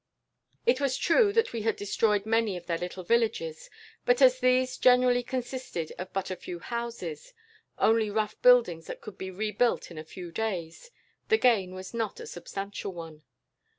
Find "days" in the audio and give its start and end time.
10.31-10.89